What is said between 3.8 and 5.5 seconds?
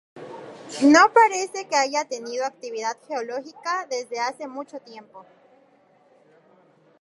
desde hace mucho tiempo.